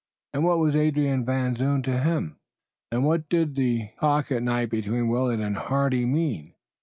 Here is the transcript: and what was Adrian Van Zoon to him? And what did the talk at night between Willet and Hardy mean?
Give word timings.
and 0.33 0.43
what 0.43 0.57
was 0.57 0.75
Adrian 0.75 1.23
Van 1.23 1.53
Zoon 1.55 1.83
to 1.83 1.99
him? 1.99 2.39
And 2.91 3.05
what 3.05 3.29
did 3.29 3.53
the 3.53 3.89
talk 3.99 4.31
at 4.31 4.41
night 4.41 4.71
between 4.71 5.09
Willet 5.09 5.39
and 5.39 5.55
Hardy 5.55 6.07
mean? 6.07 6.55